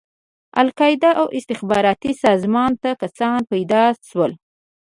القاعده 0.61 1.09
او 1.19 1.25
استخباراتي 1.37 2.11
سازمان 2.23 2.71
ته 2.81 2.89
کسان 3.01 3.39
پيدا 3.51 3.83
شول. 4.09 4.31